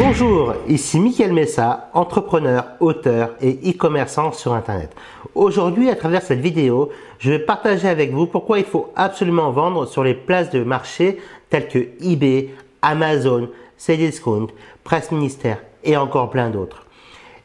[0.00, 4.94] Bonjour, ici Mickaël Messa, entrepreneur, auteur et e-commerçant sur Internet.
[5.34, 9.86] Aujourd'hui, à travers cette vidéo, je vais partager avec vous pourquoi il faut absolument vendre
[9.86, 11.18] sur les places de marché
[11.50, 12.50] telles que eBay,
[12.80, 14.46] Amazon, Cdiscount,
[14.84, 16.86] Presse Ministère et encore plein d'autres.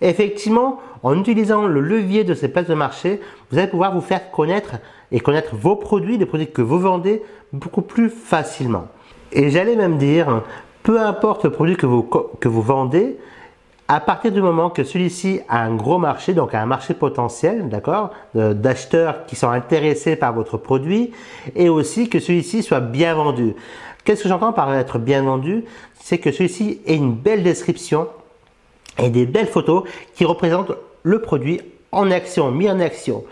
[0.01, 4.29] Effectivement, en utilisant le levier de ces places de marché, vous allez pouvoir vous faire
[4.29, 4.75] connaître
[5.11, 8.89] et connaître vos produits, les produits que vous vendez beaucoup plus facilement.
[9.31, 10.43] Et j'allais même dire,
[10.83, 13.17] peu importe le produit que vous, vendez,
[13.87, 18.11] à partir du moment que celui-ci a un gros marché, donc un marché potentiel, d'accord,
[18.35, 21.11] d'acheteurs qui sont intéressés par votre produit,
[21.55, 23.55] et aussi que celui-ci soit bien vendu.
[24.03, 25.63] Qu'est-ce que j'entends par être bien vendu?
[25.99, 28.07] C'est que celui-ci ait une belle description
[29.01, 30.73] et des belles photos qui représentent
[31.03, 31.61] le produit
[31.93, 33.23] en action, mis en action.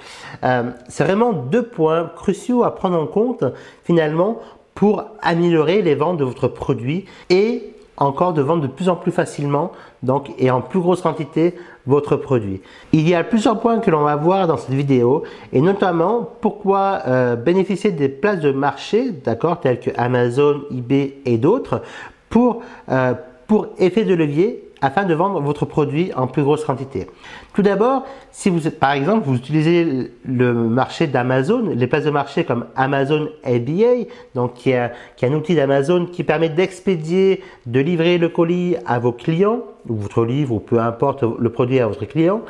[0.44, 3.44] Euh, c'est vraiment deux points cruciaux à prendre en compte
[3.83, 4.39] finalement
[4.75, 7.63] pour améliorer les ventes de votre produit et
[7.98, 9.71] encore de vendre de plus en plus facilement
[10.02, 12.61] donc et en plus grosse quantité votre produit.
[12.94, 17.02] Il y a plusieurs points que l'on va voir dans cette vidéo et notamment pourquoi
[17.08, 21.81] euh, bénéficier des places de marché, d'accord, telles que Amazon, eBay et d'autres
[22.30, 23.14] pour euh,
[23.47, 27.07] pour effet de levier afin de vendre votre produit en plus grosse quantité.
[27.53, 32.43] Tout d'abord, si vous par exemple vous utilisez le marché d'Amazon, les places de marché
[32.43, 37.79] comme Amazon ABA, donc qui est, qui est un outil d'Amazon qui permet d'expédier, de
[37.79, 41.87] livrer le colis à vos clients, ou votre livre, ou peu importe le produit à
[41.87, 42.41] votre client.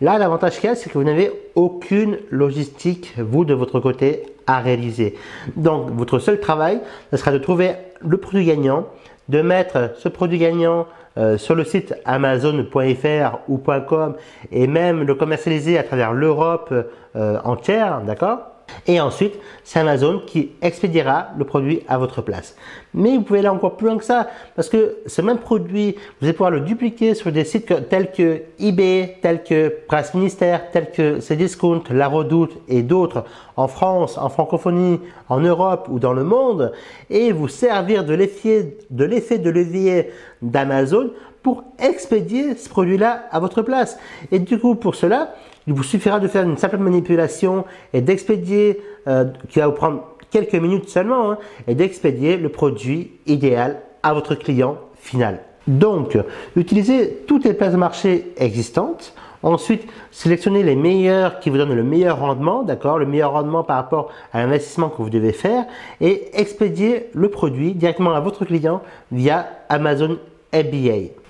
[0.00, 4.22] Là, l'avantage qu'il y a, c'est que vous n'avez aucune logistique, vous, de votre côté,
[4.46, 5.16] à réaliser.
[5.56, 8.86] Donc, votre seul travail, ce sera de trouver le produit gagnant,
[9.28, 10.86] de mettre ce produit gagnant
[11.18, 14.14] euh, sur le site amazon.fr ou .com
[14.52, 16.72] et même le commercialiser à travers l'Europe
[17.16, 18.55] euh, entière, d'accord?
[18.86, 22.56] Et ensuite, c'est Amazon qui expédiera le produit à votre place.
[22.94, 26.26] Mais vous pouvez aller encore plus loin que ça, parce que ce même produit, vous
[26.26, 30.90] allez pouvoir le dupliquer sur des sites tels que eBay, tels que Presse Ministère, tels
[30.90, 33.24] que Cdiscount, La Redoute et d'autres
[33.56, 36.72] en France, en francophonie, en Europe ou dans le monde,
[37.10, 40.10] et vous servir de l'effet de levier
[40.42, 41.10] d'Amazon
[41.78, 43.98] expédier ce produit-là à votre place.
[44.32, 45.34] Et du coup, pour cela,
[45.66, 50.02] il vous suffira de faire une simple manipulation et d'expédier, euh, qui va vous prendre
[50.30, 55.40] quelques minutes seulement, hein, et d'expédier le produit idéal à votre client final.
[55.66, 56.16] Donc,
[56.54, 59.14] utilisez toutes les places de marché existantes.
[59.42, 63.76] Ensuite, sélectionnez les meilleurs qui vous donnent le meilleur rendement, d'accord, le meilleur rendement par
[63.76, 65.66] rapport à l'investissement que vous devez faire,
[66.00, 68.82] et expédiez le produit directement à votre client
[69.12, 70.18] via Amazon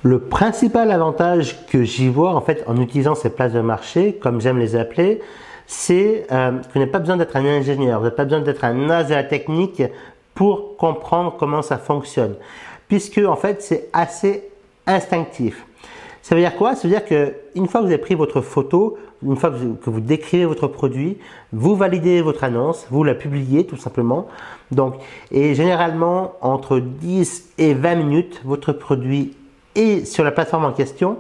[0.03, 4.41] Le principal avantage que j'y vois en fait en utilisant ces places de marché, comme
[4.41, 5.21] j'aime les appeler,
[5.67, 8.65] c'est euh, que vous n'avez pas besoin d'être un ingénieur, vous n'avez pas besoin d'être
[8.65, 9.83] un as de la technique
[10.35, 12.37] pour comprendre comment ça fonctionne,
[12.89, 14.49] puisque en fait c'est assez
[14.87, 15.66] instinctif.
[16.27, 16.75] Ça veut dire quoi?
[16.75, 19.55] Ça veut dire que une fois que vous avez pris votre photo, une fois que
[19.55, 21.19] vous, que vous, décrivez votre produit,
[21.53, 24.27] vous validez votre annonce, vous la publiez tout simplement.
[24.73, 24.95] Donc,
[25.31, 29.37] et généralement entre 10 et 20 minutes, votre produit
[29.77, 31.19] est sur la plateforme en question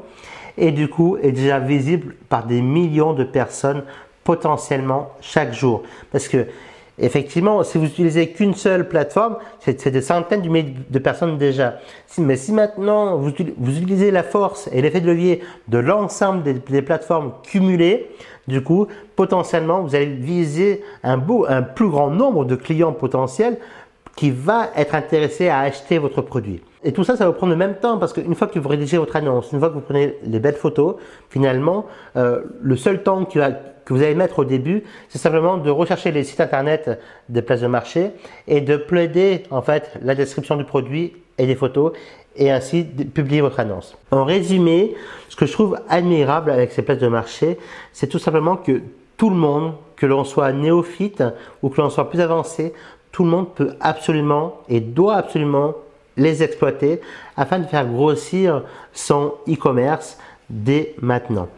[0.58, 3.84] et du coup est déjà visible par des millions de personnes
[4.24, 5.84] potentiellement chaque jour.
[6.10, 6.48] Parce que
[6.98, 10.42] Effectivement, si vous utilisez qu'une seule plateforme, c'est des centaines
[10.88, 11.74] de personnes déjà.
[12.16, 17.32] Mais si maintenant vous, utilisez la force et l'effet de levier de l'ensemble des, plateformes
[17.42, 18.10] cumulées,
[18.48, 23.58] du coup, potentiellement, vous allez viser un, un plus grand nombre de clients potentiels
[24.16, 26.62] qui va être intéressé à acheter votre produit.
[26.86, 28.96] Et tout ça, ça va prendre le même temps parce qu'une fois que vous rédigez
[28.96, 30.94] votre annonce, une fois que vous prenez les belles photos,
[31.30, 33.40] finalement, euh, le seul temps que
[33.92, 37.66] vous allez mettre au début, c'est simplement de rechercher les sites internet des places de
[37.66, 38.12] marché
[38.46, 41.90] et de plaider en fait la description du produit et des photos
[42.36, 43.98] et ainsi de publier votre annonce.
[44.12, 44.94] En résumé,
[45.28, 47.58] ce que je trouve admirable avec ces places de marché,
[47.92, 48.80] c'est tout simplement que
[49.16, 51.24] tout le monde, que l'on soit néophyte
[51.62, 52.72] ou que l'on soit plus avancé,
[53.10, 55.74] tout le monde peut absolument et doit absolument
[56.16, 57.00] les exploiter
[57.36, 58.62] afin de faire grossir
[58.92, 60.18] son e-commerce
[60.48, 61.48] dès maintenant.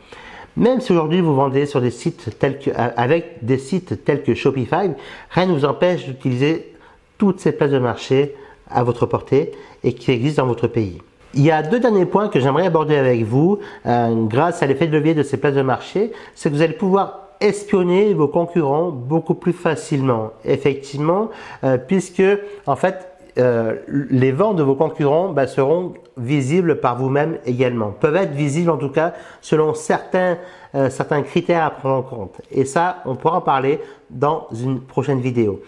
[0.57, 4.35] Même si aujourd'hui vous vendez sur des sites tels que, avec des sites tels que
[4.35, 4.91] Shopify,
[5.31, 6.75] rien ne vous empêche d'utiliser
[7.17, 8.35] toutes ces places de marché
[8.69, 9.53] à votre portée
[9.85, 11.01] et qui existent dans votre pays.
[11.35, 14.87] Il y a deux derniers points que j'aimerais aborder avec vous euh, grâce à l'effet
[14.87, 18.91] de levier de ces places de marché, c'est que vous allez pouvoir espionner vos concurrents
[18.91, 21.31] beaucoup plus facilement, effectivement,
[21.63, 22.23] euh, puisque
[22.67, 23.07] en fait
[23.39, 28.71] euh, les ventes de vos concurrents bah, seront visibles par vous-même également, peuvent être visibles
[28.71, 30.39] en tout cas selon certains,
[30.75, 32.41] euh, certains critères à prendre en compte.
[32.51, 33.81] Et ça, on pourra en parler
[34.11, 35.63] dans une prochaine vidéo.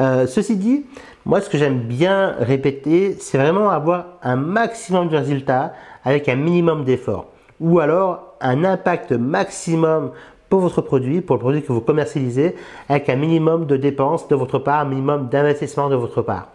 [0.00, 0.86] Euh, ceci dit,
[1.24, 5.72] moi ce que j'aime bien répéter, c'est vraiment avoir un maximum de résultats
[6.04, 7.26] avec un minimum d'efforts.
[7.60, 10.12] Ou alors un impact maximum
[10.48, 12.54] pour votre produit, pour le produit que vous commercialisez,
[12.88, 16.48] avec un minimum de dépenses de votre part, un minimum d'investissement de votre part.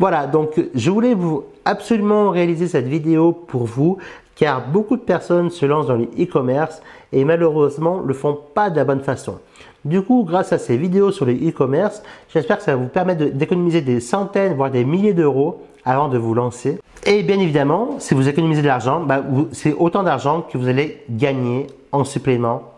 [0.00, 3.98] Voilà, donc je voulais vous absolument réaliser cette vidéo pour vous,
[4.34, 6.80] car beaucoup de personnes se lancent dans le e-commerce
[7.12, 9.40] et malheureusement ne le font pas de la bonne façon.
[9.84, 12.02] Du coup, grâce à ces vidéos sur le e-commerce,
[12.32, 16.16] j'espère que ça va vous permettre d'économiser des centaines, voire des milliers d'euros avant de
[16.16, 16.78] vous lancer.
[17.04, 19.22] Et bien évidemment, si vous économisez de l'argent, bah,
[19.52, 22.69] c'est autant d'argent que vous allez gagner en supplément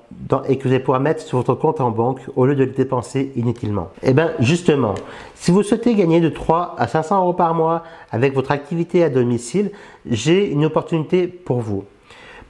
[0.49, 2.71] et que vous allez pouvoir mettre sur votre compte en banque au lieu de le
[2.71, 3.91] dépenser inutilement.
[4.03, 4.95] Et eh bien justement,
[5.35, 9.11] si vous souhaitez gagner de 3 à 500 euros par mois avec votre activité à
[9.11, 9.71] domicile,
[10.09, 11.85] j'ai une opportunité pour vous.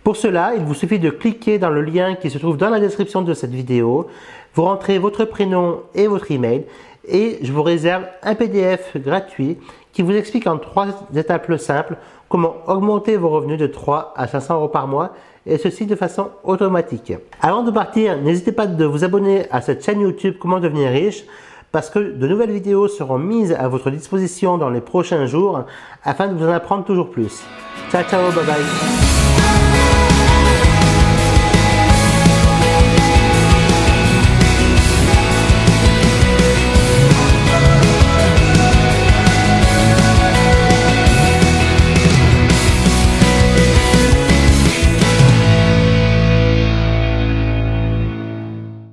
[0.04, 2.80] Pour cela, il vous suffit de cliquer dans le lien qui se trouve dans la
[2.80, 4.08] description de cette vidéo.
[4.54, 6.64] Vous rentrez votre prénom et votre email
[7.06, 9.58] et je vous réserve un PDF gratuit
[9.92, 11.96] qui vous explique en trois étapes simples
[12.28, 15.12] comment augmenter vos revenus de 3 à 500 euros par mois
[15.44, 17.12] et ceci de façon automatique.
[17.40, 21.24] Avant de partir, n'hésitez pas de vous abonner à cette chaîne YouTube Comment devenir riche
[21.72, 25.64] parce que de nouvelles vidéos seront mises à votre disposition dans les prochains jours
[26.04, 27.42] afin de vous en apprendre toujours plus.
[27.90, 29.41] Ciao ciao, bye bye